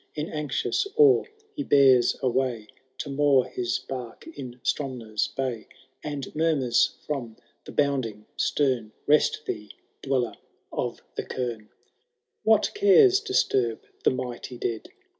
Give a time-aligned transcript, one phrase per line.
[0.15, 1.25] In anxious awe
[1.55, 5.67] he bears away To moor his bark in Stromna\i bay,
[6.03, 7.35] And murmurs from
[7.65, 9.69] the bounding stem, * Best thee,
[10.01, 10.33] Dweller
[10.71, 11.59] of the Caim!
[11.59, 11.67] *^
[12.41, 14.89] What cares disturb the mighty dead